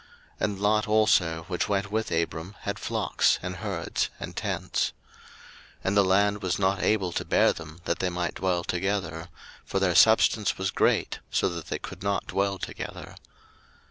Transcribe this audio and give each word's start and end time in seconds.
01:013:005 0.39 0.39
And 0.49 0.59
Lot 0.59 0.87
also, 0.87 1.43
which 1.47 1.69
went 1.69 1.91
with 1.91 2.09
Abram, 2.09 2.55
had 2.61 2.79
flocks, 2.79 3.37
and 3.43 3.57
herds, 3.57 4.09
and 4.19 4.35
tents. 4.35 4.93
01:013:006 5.11 5.63
And 5.83 5.95
the 5.97 6.03
land 6.03 6.41
was 6.41 6.57
not 6.57 6.81
able 6.81 7.11
to 7.11 7.23
bear 7.23 7.53
them, 7.53 7.81
that 7.85 7.99
they 7.99 8.09
might 8.09 8.33
dwell 8.33 8.63
together: 8.63 9.29
for 9.63 9.79
their 9.79 9.93
substance 9.93 10.57
was 10.57 10.71
great, 10.71 11.19
so 11.29 11.47
that 11.49 11.67
they 11.67 11.77
could 11.77 12.01
not 12.01 12.25
dwell 12.25 12.57
together. 12.57 13.13